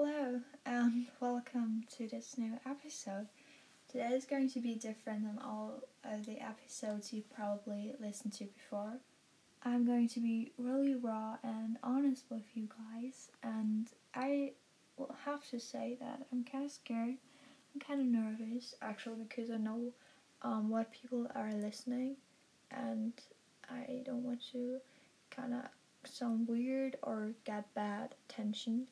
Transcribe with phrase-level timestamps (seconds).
[0.00, 3.26] Hello, and welcome to this new episode.
[3.90, 8.44] Today is going to be different than all of the episodes you've probably listened to
[8.44, 9.00] before.
[9.64, 14.52] I'm going to be really raw and honest with you guys, and I
[14.96, 17.16] will have to say that I'm kind of scared.
[17.74, 19.90] I'm kind of nervous actually because I know
[20.42, 22.18] um, what people are listening,
[22.70, 23.14] and
[23.68, 24.78] I don't want to
[25.32, 25.62] kind of
[26.08, 28.86] sound weird or get bad attention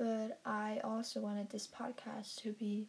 [0.00, 2.86] but I also wanted this podcast to be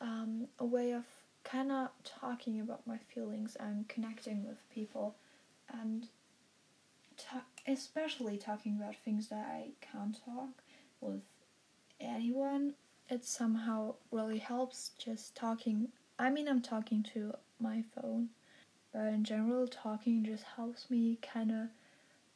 [0.00, 1.04] um, a way of
[1.44, 5.14] kind of talking about my feelings and connecting with people,
[5.72, 6.08] and
[7.16, 10.48] ta- especially talking about things that I can't talk
[11.00, 11.20] with
[12.00, 12.74] anyone.
[13.08, 15.86] It somehow really helps just talking.
[16.18, 18.30] I mean, I'm talking to my phone,
[18.92, 21.68] but in general, talking just helps me kind of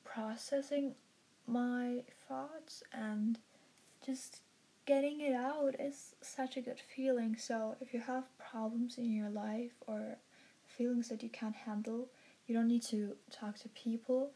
[0.04, 0.94] processing
[1.48, 3.40] my thoughts and
[4.04, 4.40] just
[4.86, 7.36] getting it out is such a good feeling.
[7.38, 10.16] So if you have problems in your life or
[10.66, 12.08] feelings that you can't handle,
[12.46, 14.30] you don't need to talk to people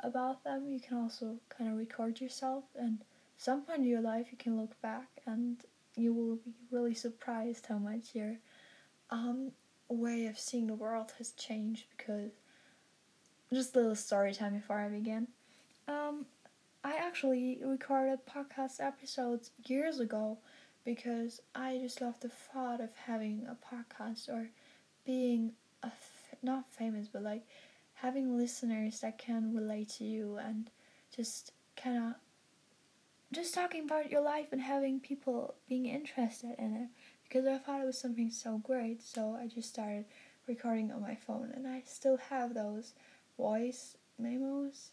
[0.00, 0.70] about them.
[0.70, 2.98] You can also kind of record yourself and
[3.36, 5.64] some point in your life you can look back and
[5.96, 8.36] you will be really surprised how much your
[9.08, 9.50] um,
[9.88, 12.30] way of seeing the world has changed because
[13.52, 15.26] just a little story time before I begin.
[15.88, 16.26] Um,
[16.82, 20.38] I actually recorded podcast episodes years ago
[20.84, 24.48] because I just love the thought of having a podcast or
[25.04, 27.46] being a f- not famous but like
[27.94, 30.70] having listeners that can relate to you and
[31.14, 32.14] just kind of
[33.32, 36.88] just talking about your life and having people being interested in it
[37.24, 39.02] because I thought it was something so great.
[39.02, 40.06] So I just started
[40.48, 42.94] recording on my phone and I still have those
[43.36, 44.90] voice memos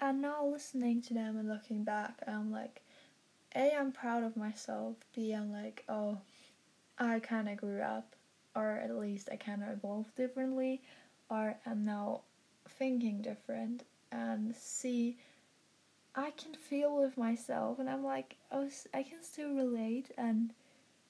[0.00, 2.82] and now listening to them and looking back, I'm like,
[3.54, 4.96] A, I'm proud of myself.
[5.14, 6.18] B, I'm like, oh,
[6.98, 8.16] I kind of grew up,
[8.54, 10.82] or at least I kind of evolved differently,
[11.28, 12.22] or I'm now
[12.68, 13.84] thinking different.
[14.12, 15.18] And C,
[16.14, 20.10] I can feel with myself, and I'm like, oh, I can still relate.
[20.16, 20.52] And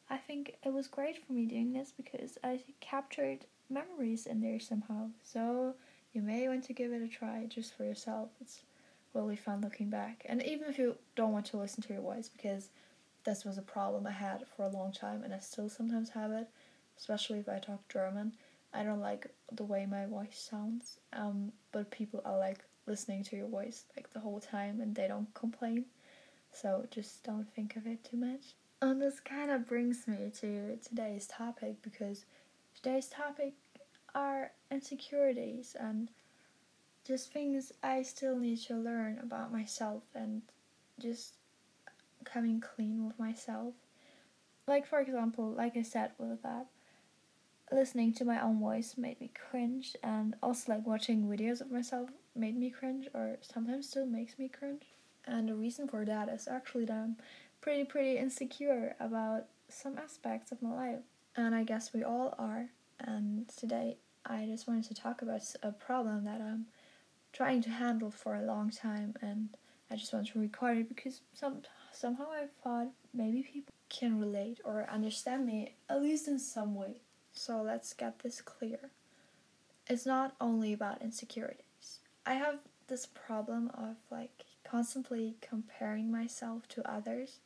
[0.08, 4.60] I think it was great for me doing this because I captured memories in there
[4.60, 5.10] somehow.
[5.22, 5.74] So
[6.12, 8.30] you may want to give it a try just for yourself.
[8.40, 8.60] It's
[9.14, 10.24] really fun looking back.
[10.26, 12.68] And even if you don't want to listen to your voice, because
[13.24, 16.30] this was a problem I had for a long time, and I still sometimes have
[16.32, 16.48] it,
[16.98, 18.32] especially if I talk German.
[18.72, 23.36] I don't like the way my voice sounds, um, but people are like listening to
[23.36, 25.84] your voice like the whole time and they don't complain.
[26.52, 28.54] So just don't think of it too much.
[28.82, 32.24] And this kind of brings me to today's topic because
[32.74, 33.54] today's topic
[34.14, 36.10] are insecurities and
[37.10, 40.42] just things I still need to learn about myself and
[41.00, 41.34] just
[42.24, 43.74] coming clean with myself.
[44.68, 46.66] Like, for example, like I said with that,
[47.72, 52.10] listening to my own voice made me cringe, and also like watching videos of myself
[52.36, 54.84] made me cringe, or sometimes still makes me cringe.
[55.26, 57.16] And the reason for that is actually that I'm
[57.60, 61.00] pretty, pretty insecure about some aspects of my life.
[61.34, 62.68] And I guess we all are.
[63.00, 66.66] And today I just wanted to talk about a problem that I'm
[67.32, 69.48] trying to handle for a long time and
[69.90, 74.60] I just want to record it because some somehow I thought maybe people can relate
[74.64, 77.00] or understand me at least in some way.
[77.32, 78.90] So let's get this clear.
[79.88, 81.98] It's not only about insecurities.
[82.24, 87.38] I have this problem of like constantly comparing myself to others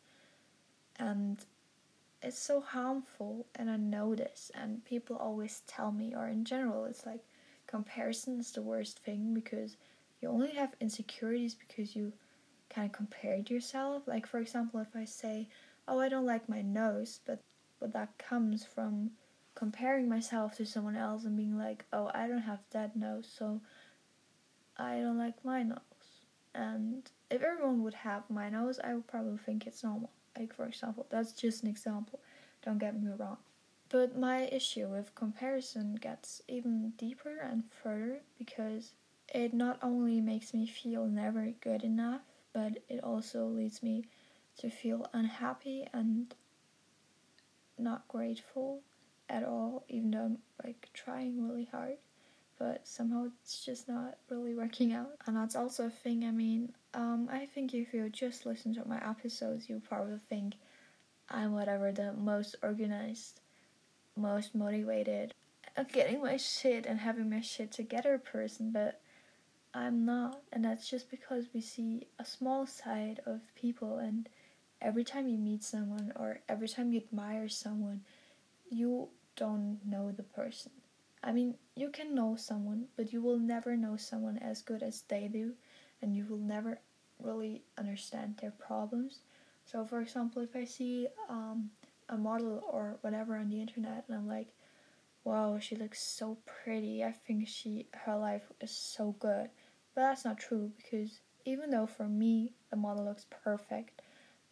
[0.98, 1.44] and
[2.22, 6.84] it's so harmful and I know this and people always tell me or in general
[6.84, 7.20] it's like
[7.66, 9.76] comparison is the worst thing because
[10.20, 12.12] you only have insecurities because you
[12.70, 14.06] kind of compared yourself.
[14.06, 15.48] Like for example, if I say,
[15.88, 17.40] "Oh, I don't like my nose," but
[17.80, 19.12] but that comes from
[19.54, 23.60] comparing myself to someone else and being like, "Oh, I don't have that nose, so
[24.76, 25.80] I don't like my nose."
[26.54, 30.10] And if everyone would have my nose, I would probably think it's normal.
[30.38, 32.20] Like for example, that's just an example.
[32.62, 33.38] Don't get me wrong.
[33.94, 38.90] But my issue with comparison gets even deeper and further because
[39.32, 44.06] it not only makes me feel never good enough, but it also leads me
[44.58, 46.34] to feel unhappy and
[47.78, 48.80] not grateful
[49.28, 51.98] at all, even though I'm like trying really hard.
[52.58, 55.12] But somehow it's just not really working out.
[55.28, 58.88] And that's also a thing, I mean, um, I think if you just listen to
[58.88, 60.54] my episodes, you probably think
[61.28, 63.40] I'm whatever the most organized
[64.16, 65.34] most motivated
[65.76, 69.00] of getting my shit and having my shit together person, but
[69.72, 74.28] I'm not, and that's just because we see a small side of people and
[74.80, 78.02] every time you meet someone or every time you admire someone,
[78.70, 80.70] you don't know the person.
[81.22, 85.02] I mean, you can know someone, but you will never know someone as good as
[85.08, 85.54] they do,
[86.02, 86.78] and you will never
[87.18, 89.20] really understand their problems.
[89.64, 91.70] So, for example, if I see um,
[92.08, 94.48] a model or whatever on the internet, and I'm like,
[95.24, 97.04] "Wow, she looks so pretty.
[97.04, 99.50] I think she her life is so good,"
[99.94, 104.02] but that's not true because even though for me the model looks perfect,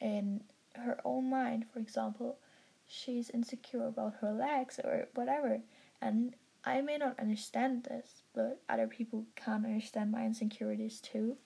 [0.00, 0.44] in
[0.75, 2.38] her own mind, for example,
[2.87, 5.62] she's insecure about her legs or whatever,
[6.00, 6.34] and
[6.64, 11.37] I may not understand this, but other people can understand my insecurities too.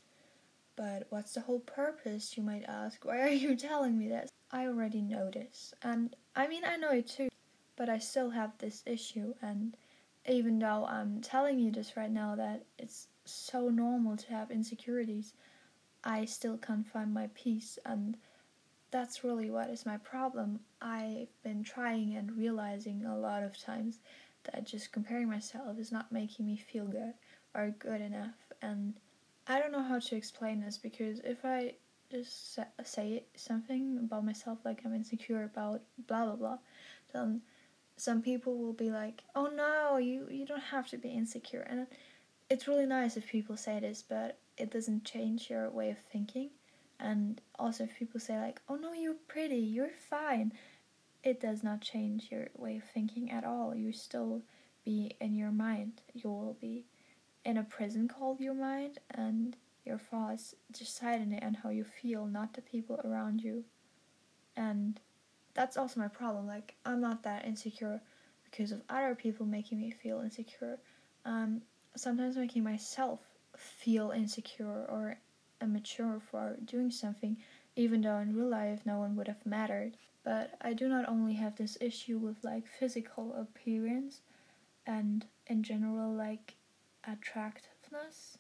[0.77, 3.05] But what's the whole purpose, you might ask?
[3.05, 4.31] Why are you telling me this?
[4.51, 7.29] I already know this, and I mean, I know it too,
[7.77, 9.77] but I still have this issue, and
[10.29, 15.35] even though I'm telling you this right now that it's so normal to have insecurities,
[16.05, 18.17] I still can't find my peace, and
[18.91, 20.61] that's really what is my problem.
[20.81, 23.99] I've been trying and realizing a lot of times
[24.45, 27.15] that just comparing myself is not making me feel good
[27.55, 28.37] or good enough.
[28.63, 28.95] And
[29.47, 31.75] I don't know how to explain this because if I
[32.11, 36.59] just say something about myself like I'm insecure about blah blah blah,
[37.13, 37.43] then
[37.97, 41.87] some people will be like, "Oh no, you you don't have to be insecure." And
[42.51, 46.51] it's really nice if people say this, but it doesn't change your way of thinking.
[47.01, 50.53] And also if people say like, "Oh no, you're pretty, you're fine."
[51.27, 53.75] it does not change your way of thinking at all.
[53.75, 54.43] You still
[54.85, 56.01] be in your mind.
[56.15, 56.85] You will be
[57.45, 59.57] in a prison called your mind, and
[59.87, 63.65] your thoughts deciding in it and how you feel, not the people around you.
[64.57, 65.01] And
[65.55, 66.47] that's also my problem.
[66.47, 68.01] Like, I'm not that insecure
[68.45, 70.79] because of other people making me feel insecure.
[71.25, 71.63] Um,
[71.97, 73.21] sometimes making myself
[73.57, 75.17] feel insecure or
[75.63, 77.37] immature for doing something,
[77.75, 79.97] even though in real life no one would have mattered.
[80.25, 84.21] But I do not only have this issue with like physical appearance
[84.87, 86.57] and in general like
[87.05, 88.39] attractiveness.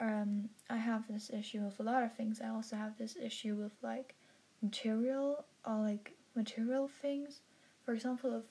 [0.00, 2.40] Um, I have this issue with a lot of things.
[2.40, 4.14] I also have this issue with like
[4.62, 7.40] material or like material things.
[7.84, 8.44] For example, if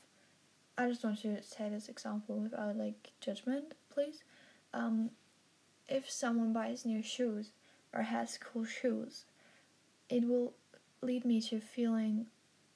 [0.78, 4.24] I just want to say this example without like judgment, please.
[4.74, 5.12] Um,
[5.88, 7.52] if someone buys new shoes
[7.94, 9.26] or has cool shoes,
[10.10, 10.54] it will
[11.02, 12.28] lead me to feeling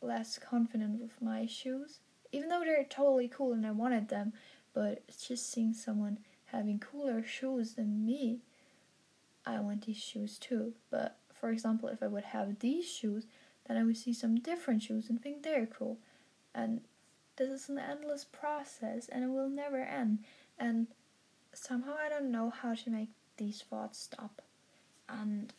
[0.02, 2.00] less confident with my shoes.
[2.32, 4.34] Even though they're totally cool and I wanted them,
[4.74, 8.42] but just seeing someone having cooler shoes than me.
[9.48, 10.74] I want these shoes too.
[10.92, 13.26] But for example, if I would have these shoes,
[13.68, 15.98] then I would see some different shoes and think they're cool.
[16.54, 16.82] And
[17.38, 20.20] this is an endless process and it will never end.
[20.60, 20.88] And
[21.54, 24.42] somehow I don't know how to make these thoughts stop.
[25.08, 25.54] And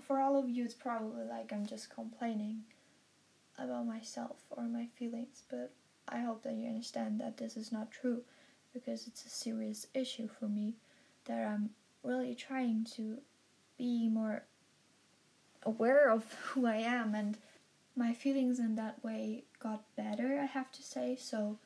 [0.00, 2.62] for all of you, it's probably like I'm just complaining
[3.58, 5.72] about myself or my feelings, but
[6.08, 8.22] I hope that you understand that this is not true
[8.72, 10.74] because it's a serious issue for me
[11.26, 11.70] that I'm
[12.04, 13.18] really trying to
[13.76, 14.44] be more
[15.64, 17.38] aware of who I am and
[17.96, 21.16] my feelings in that way got better, I have to say.
[21.18, 21.58] So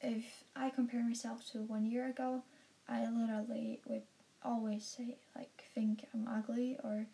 [0.00, 2.42] if I compare myself to one year ago,
[2.88, 4.02] I literally would
[4.44, 7.06] always say like think I'm ugly or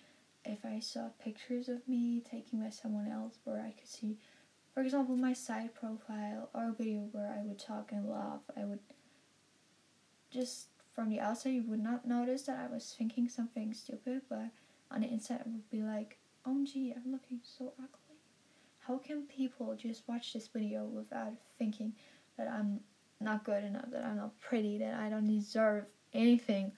[0.45, 4.17] if I saw pictures of me taken by someone else where I could see,
[4.73, 8.65] for example, my side profile or a video where I would talk and laugh, I
[8.65, 8.81] would
[10.31, 14.51] just from the outside you would not notice that I was thinking something stupid, but
[14.91, 18.17] on the inside I would be like, oh gee, I'm looking so ugly.
[18.81, 21.93] How can people just watch this video without thinking
[22.37, 22.81] that I'm
[23.21, 26.73] not good enough, that I'm not pretty, that I don't deserve anything?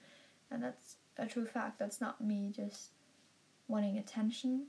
[0.51, 1.79] And that's a true fact.
[1.79, 2.91] That's not me just
[3.67, 4.67] wanting attention.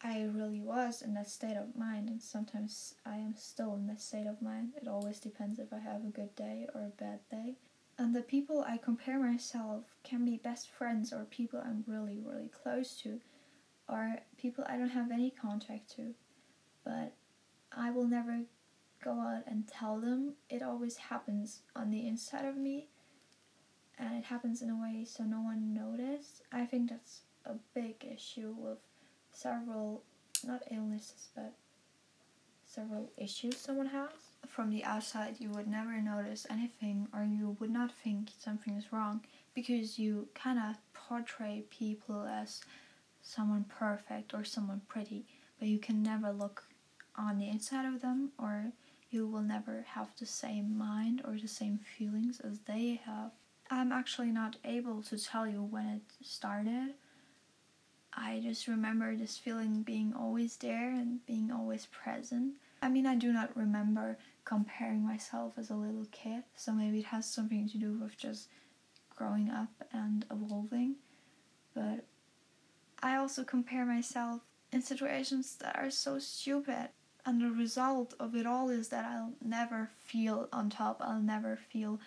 [0.00, 4.00] I really was in that state of mind, and sometimes I am still in that
[4.00, 4.74] state of mind.
[4.80, 7.56] It always depends if I have a good day or a bad day.
[8.02, 12.48] And the people I compare myself can be best friends or people I'm really, really
[12.48, 13.20] close to,
[13.88, 16.12] or people I don't have any contact to.
[16.84, 17.12] But
[17.70, 18.40] I will never
[19.04, 20.32] go out and tell them.
[20.50, 22.88] It always happens on the inside of me,
[23.96, 26.42] and it happens in a way so no one notices.
[26.50, 28.78] I think that's a big issue with
[29.32, 30.02] several,
[30.44, 31.52] not illnesses, but
[32.66, 34.31] several issues someone has.
[34.52, 38.92] From the outside, you would never notice anything or you would not think something is
[38.92, 39.22] wrong
[39.54, 42.60] because you kind of portray people as
[43.22, 45.24] someone perfect or someone pretty,
[45.58, 46.64] but you can never look
[47.16, 48.72] on the inside of them or
[49.10, 53.30] you will never have the same mind or the same feelings as they have.
[53.70, 56.92] I'm actually not able to tell you when it started
[58.14, 62.56] I just remember this feeling being always there and being always present.
[62.82, 67.06] I mean, I do not remember comparing myself as a little kid, so maybe it
[67.06, 68.48] has something to do with just
[69.14, 70.96] growing up and evolving.
[71.74, 72.04] But
[73.02, 74.40] I also compare myself
[74.72, 76.88] in situations that are so stupid.
[77.24, 81.56] And the result of it all is that I'll never feel on top, I'll never
[81.56, 82.00] feel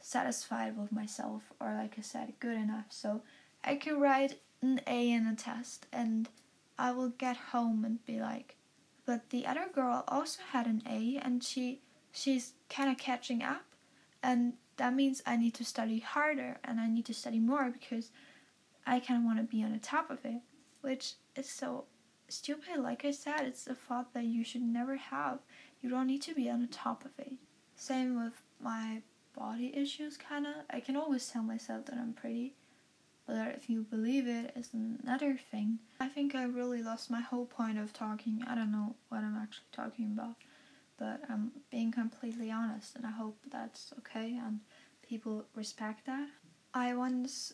[0.00, 2.86] satisfied with myself, or like I said, good enough.
[2.90, 3.22] So
[3.62, 6.28] I can write an A in a test, and
[6.78, 8.56] I will get home and be like,
[9.06, 11.80] but the other girl also had an A, and she
[12.12, 13.64] she's kind of catching up,
[14.22, 18.10] and that means I need to study harder and I need to study more because
[18.86, 20.42] I kind of want to be on the top of it,
[20.80, 21.84] which is so
[22.28, 22.78] stupid.
[22.78, 25.38] Like I said, it's a thought that you should never have.
[25.80, 27.32] You don't need to be on the top of it.
[27.74, 29.02] Same with my
[29.36, 30.54] body issues, kind of.
[30.70, 32.54] I can always tell myself that I'm pretty,
[33.26, 35.78] but if you believe it is another thing.
[36.00, 38.44] I think I really lost my whole point of talking.
[38.46, 40.36] I don't know what I'm actually talking about
[40.98, 44.60] but I'm being completely honest, and I hope that's okay and
[45.06, 46.28] people respect that.
[46.74, 47.52] I once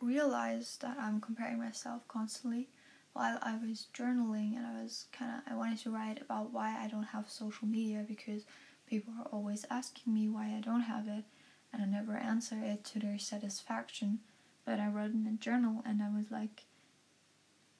[0.00, 2.68] realized that I'm comparing myself constantly
[3.14, 6.76] while I was journaling, and I was kind of I wanted to write about why
[6.78, 8.44] I don't have social media because
[8.86, 11.24] people are always asking me why I don't have it,
[11.72, 14.20] and I never answer it to their satisfaction.
[14.68, 16.64] But I wrote in a journal, and I was like,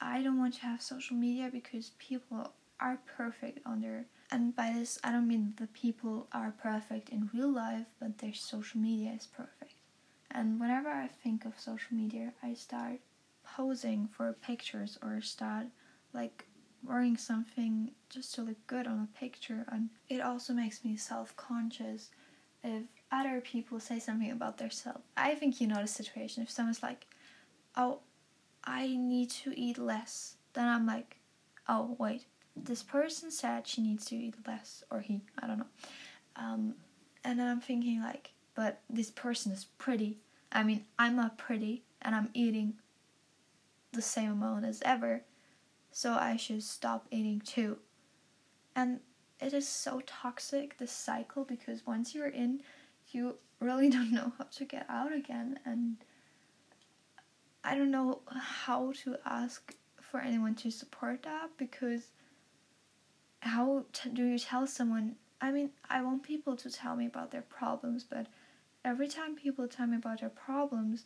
[0.00, 4.72] I don't want to have social media because people are perfect on their and by
[4.72, 9.12] this I don't mean the people are perfect in real life, but their social media
[9.12, 9.74] is perfect.
[10.30, 13.00] And whenever I think of social media, I start
[13.44, 15.66] posing for pictures or start
[16.14, 16.46] like
[16.82, 22.08] wearing something just to look good on a picture and it also makes me self-conscious
[22.64, 25.00] if other people say something about themselves.
[25.16, 26.42] I think you know the situation.
[26.42, 27.06] If someone's like,
[27.76, 28.00] "Oh,
[28.64, 31.16] I need to eat less," then I'm like,
[31.68, 32.26] "Oh, wait,
[32.64, 35.66] this person said she needs to eat less, or he, I don't know.
[36.36, 36.74] Um,
[37.24, 40.18] and then I'm thinking, like, but this person is pretty.
[40.52, 42.74] I mean, I'm not pretty, and I'm eating
[43.92, 45.22] the same amount as ever,
[45.90, 47.78] so I should stop eating too.
[48.74, 49.00] And
[49.40, 52.62] it is so toxic, this cycle, because once you're in,
[53.14, 55.96] you really don't know how to get out again, and
[57.64, 62.12] I don't know how to ask for anyone to support that because
[63.40, 65.16] how t- do you tell someone?
[65.40, 68.26] I mean, I want people to tell me about their problems, but
[68.84, 71.04] every time people tell me about their problems,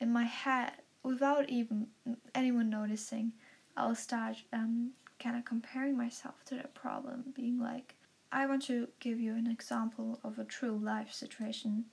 [0.00, 1.88] in my head, without even
[2.34, 3.32] anyone noticing,
[3.76, 7.94] I'll start um, kind of comparing myself to the problem, being like,
[8.34, 11.84] I want to give you an example of a true life situation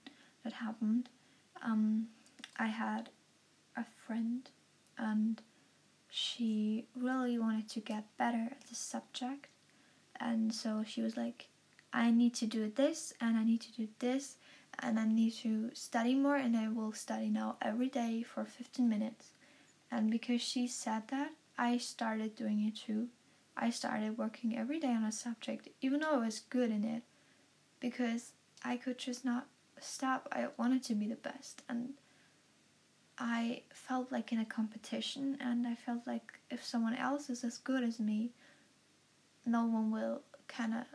[0.43, 1.07] that happened.
[1.61, 2.07] Um,
[2.57, 3.09] I had
[3.77, 4.49] a friend,
[4.97, 5.39] and
[6.09, 9.49] she really wanted to get better at the subject.
[10.19, 11.47] And so she was like
[11.93, 14.37] i need to do this and i need to do this
[14.79, 18.87] and i need to study more and i will study now every day for 15
[18.87, 19.31] minutes.
[19.91, 23.09] And because she said that i started doing it too
[23.55, 27.03] i started working every day on a subject even though i was good in it
[27.79, 29.47] because i could just not
[29.81, 30.27] stop.
[30.31, 31.93] I wanted to be the best and
[33.17, 37.59] I felt like in a competition, and I felt like if someone else is as
[37.59, 38.31] good as me,
[39.45, 40.85] no one will kind of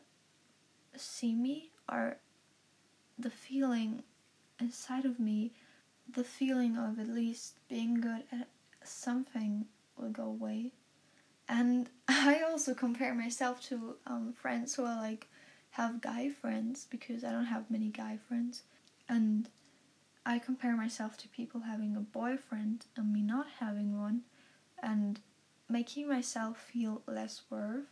[0.96, 2.16] see me or
[3.16, 4.02] the feeling
[4.60, 5.52] inside of me
[6.08, 8.48] the feeling of at least being good at
[8.82, 10.72] something will go away
[11.48, 15.28] and i also compare myself to um, friends who are like
[15.70, 18.62] have guy friends because i don't have many guy friends.
[19.08, 19.48] And
[20.24, 24.22] i compare myself to people having a boyfriend and me not having one
[24.82, 25.20] and
[25.68, 27.86] making myself feel less worth.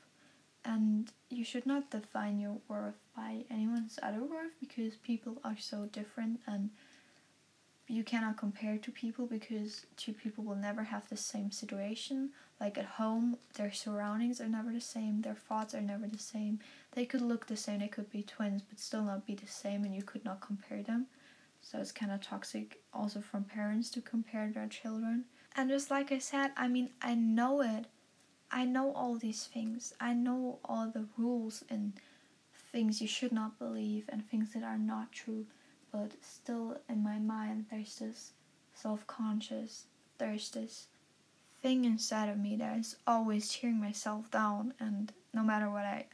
[0.65, 5.87] And you should not define your worth by anyone's other worth because people are so
[5.87, 6.71] different and
[7.87, 12.31] you cannot compare to people because two people will never have the same situation
[12.65, 16.59] like at home their surroundings are never the same their thoughts are never the same
[16.93, 19.85] they could look the same they could be twins but still not be the same
[19.85, 21.07] and you could not compare them
[21.61, 25.25] so it's kind of toxic also from parents to compare their children
[25.57, 27.87] and just like i said i mean i know it
[28.55, 29.95] I know all these things.
[30.01, 31.93] I know all the rules and
[32.71, 35.47] things you should not believe and things that are not true.
[35.91, 38.33] But still, in my mind, there's this
[38.73, 39.87] self conscious,
[40.19, 40.87] there's this
[41.65, 44.75] thing inside of me that is always tearing myself down.
[44.79, 46.05] And no matter what I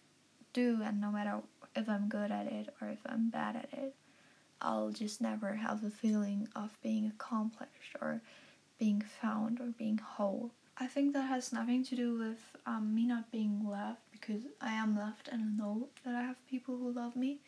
[0.52, 1.40] do, and no matter
[1.74, 3.96] if I'm good at it or if I'm bad at it,
[4.62, 8.22] I'll just never have the feeling of being accomplished or
[8.78, 10.52] being found or being whole.
[10.78, 14.74] I think that has nothing to do with um, me not being loved because I
[14.74, 17.40] am loved and I know that I have people who love me.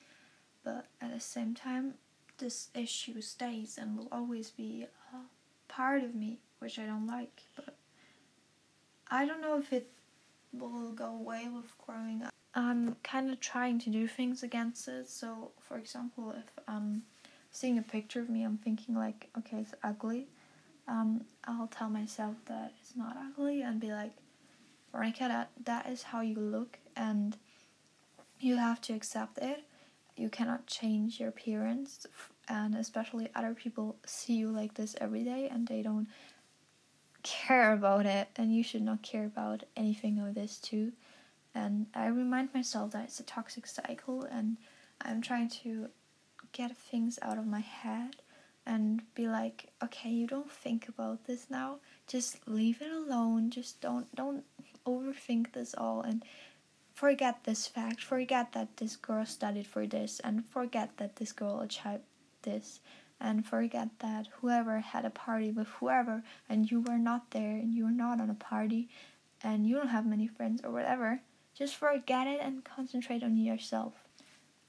[0.64, 1.94] But at the same time,
[2.38, 7.42] this issue stays and will always be a part of me, which I don't like.
[7.54, 7.76] But
[9.12, 9.90] I don't know if it
[10.54, 12.30] will go away with growing up.
[12.54, 15.06] I'm kind of trying to do things against it.
[15.06, 17.02] So, for example, if I'm
[17.50, 20.28] seeing a picture of me, I'm thinking like, okay, it's ugly.
[20.88, 24.12] Um, I'll tell myself that it's not ugly and be like,
[24.92, 27.36] Veronica, that that is how you look, and
[28.40, 29.64] you have to accept it.
[30.16, 32.06] You cannot change your appearance,
[32.48, 36.08] and especially other people see you like this every day, and they don't
[37.22, 40.92] care about it, and you should not care about anything of this too.
[41.54, 44.56] And I remind myself that it's a toxic cycle, and
[45.00, 45.88] I'm trying to
[46.52, 48.16] get things out of my head
[48.64, 51.78] and be like, okay, you don't think about this now.
[52.06, 53.50] Just leave it alone.
[53.50, 54.44] Just don't don't
[54.86, 56.24] overthink this all and
[56.94, 58.02] forget this fact.
[58.02, 62.04] Forget that this girl studied for this, and forget that this girl achieved
[62.42, 62.80] this,
[63.22, 67.72] and forget that whoever had a party with whoever, and you were not there, and
[67.72, 68.90] you were not on a party,
[69.42, 71.22] and you don't have many friends or whatever
[71.54, 73.94] just forget it and concentrate on yourself.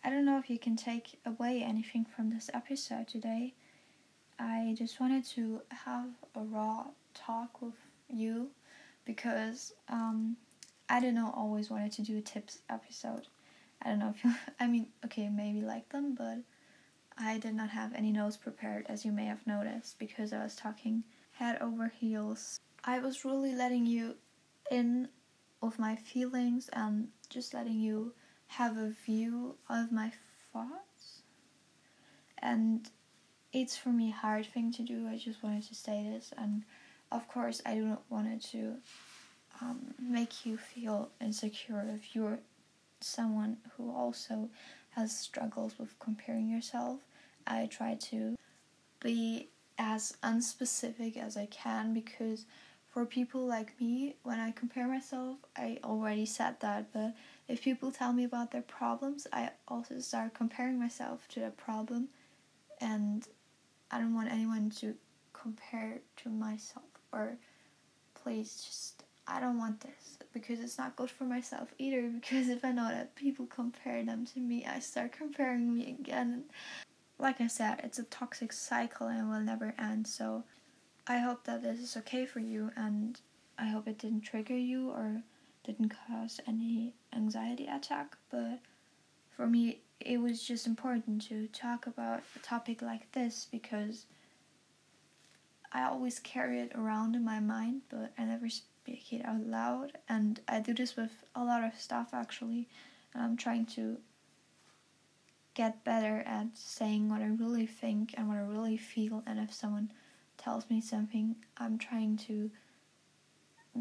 [0.03, 3.53] I don't know if you can take away anything from this episode today.
[4.37, 7.75] I just wanted to have a raw talk with
[8.09, 8.49] you
[9.05, 10.35] because um,
[10.89, 13.27] I don't know, always wanted to do a tips episode.
[13.81, 16.39] I don't know if you, I mean, okay, maybe like them, but
[17.17, 20.55] I did not have any notes prepared, as you may have noticed, because I was
[20.55, 22.59] talking head over heels.
[22.83, 24.15] I was really letting you
[24.71, 25.07] in
[25.61, 28.13] of my feelings and just letting you
[28.47, 30.11] have a view of my
[30.51, 31.21] thoughts.
[32.39, 32.89] And
[33.53, 35.07] it's for me a hard thing to do.
[35.07, 36.63] I just wanted to say this, and
[37.11, 38.75] of course, I do not want to
[39.61, 42.39] um, make you feel insecure if you're
[42.99, 44.49] someone who also
[44.95, 46.99] has struggles with comparing yourself.
[47.45, 48.35] I try to
[49.01, 52.45] be as unspecific as I can because
[52.93, 57.15] for people like me, when I compare myself, I already said that, but
[57.47, 62.09] if people tell me about their problems, I also start comparing myself to that problem,
[62.79, 63.27] and
[63.89, 64.93] I don't want anyone to
[65.33, 67.37] compare to myself, or
[68.13, 72.09] please just, I don't want this because it's not good for myself either.
[72.09, 76.45] Because if I know that people compare them to me, I start comparing me again.
[77.19, 80.43] Like I said, it's a toxic cycle and will never end, so
[81.07, 83.19] I hope that this is okay for you and
[83.57, 85.21] I hope it didn't trigger you or
[85.63, 88.59] didn't cause any anxiety attack, but
[89.29, 94.05] for me it was just important to talk about a topic like this because
[95.71, 98.47] I always carry it around in my mind, but I never
[98.83, 99.93] speak it out loud.
[100.09, 102.67] And I do this with a lot of stuff actually,
[103.13, 103.97] and I'm trying to
[105.53, 109.23] get better at saying what I really think and what I really feel.
[109.25, 109.91] And if someone
[110.37, 112.51] tells me something, I'm trying to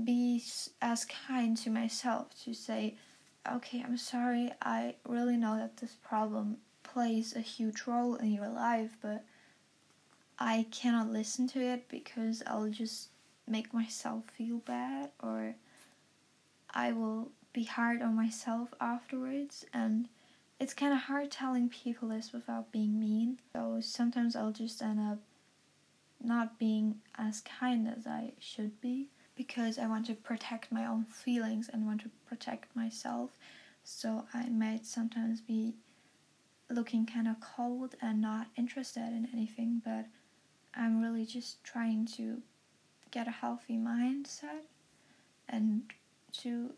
[0.04, 0.42] be
[0.80, 2.96] as kind to myself to say,
[3.50, 8.48] okay, I'm sorry, I really know that this problem plays a huge role in your
[8.48, 9.24] life, but
[10.38, 13.08] I cannot listen to it because I'll just
[13.46, 15.54] make myself feel bad or
[16.70, 20.08] I will be hard on myself afterwards and
[20.58, 23.38] it's kind of hard telling people this without being mean.
[23.52, 25.18] So sometimes I'll just end up
[26.22, 31.04] not being as kind as I should be because I want to protect my own
[31.06, 33.36] feelings and want to protect myself.
[33.82, 35.74] So I might sometimes be
[36.70, 40.06] looking kind of cold and not interested in anything, but
[40.74, 42.40] I'm really just trying to
[43.12, 44.64] get a healthy mindset
[45.48, 45.82] and
[46.32, 46.72] to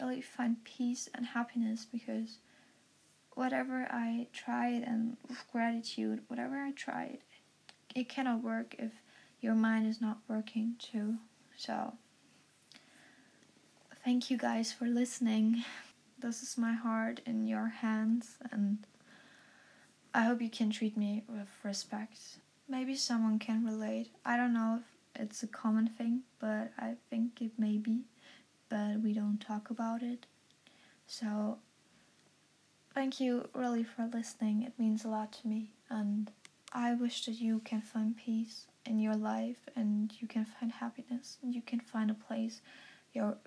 [0.00, 2.38] really find peace and happiness because
[3.34, 7.18] whatever I tried and with gratitude, whatever I tried,
[7.94, 8.92] it cannot work if
[9.40, 11.16] your mind is not working too.
[11.56, 11.94] So,
[14.04, 15.64] thank you guys for listening.
[16.18, 18.78] This is my heart in your hands, and
[20.14, 22.18] I hope you can treat me with respect.
[22.66, 24.08] Maybe someone can relate.
[24.24, 24.80] I don't know
[25.18, 28.04] it's a common thing, but I think it may be,
[28.68, 30.26] but we don't talk about it.
[31.06, 31.58] So,
[32.94, 34.62] thank you really for listening.
[34.62, 36.30] It means a lot to me, and
[36.72, 41.38] I wish that you can find peace in your life and you can find happiness
[41.42, 42.60] and you can find a place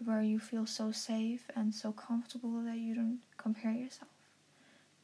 [0.04, 4.10] where you feel so safe and so comfortable that you don't compare yourself.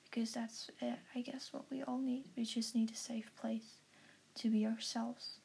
[0.04, 2.26] Because that's it, I guess, what we all need.
[2.36, 3.76] We just need a safe place
[4.36, 5.40] to be ourselves.